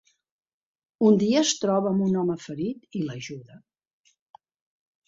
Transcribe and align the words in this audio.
Un 1.09 1.19
dia 1.25 1.43
es 1.43 1.51
troba 1.65 1.91
amb 1.91 2.07
un 2.09 2.17
home 2.23 2.39
ferit 2.47 3.01
i 3.03 3.05
l'ajuda. 3.07 3.63